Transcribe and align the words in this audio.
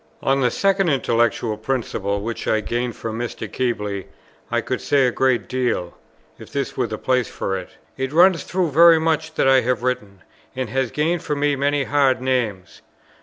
On 0.23 0.41
the 0.41 0.49
second 0.49 0.89
intellectual 0.89 1.55
principle 1.57 2.21
which 2.21 2.47
I 2.47 2.59
gained 2.59 2.95
from 2.95 3.19
Mr. 3.19 3.47
Keble, 3.47 4.05
I 4.49 4.59
could 4.59 4.81
say 4.81 5.05
a 5.05 5.11
great 5.11 5.47
deal; 5.47 5.95
if 6.39 6.51
this 6.51 6.75
were 6.75 6.87
the 6.87 6.97
place 6.97 7.27
for 7.27 7.55
it. 7.55 7.69
It 7.97 8.11
runs 8.11 8.43
through 8.43 8.71
very 8.71 8.97
much 8.99 9.35
that 9.35 9.47
I 9.47 9.61
have 9.61 9.83
written, 9.83 10.23
and 10.55 10.71
has 10.71 10.89
gained 10.89 11.21
for 11.21 11.35
me 11.35 11.55
many 11.55 11.83
hard 11.83 12.19
names. 12.19 12.81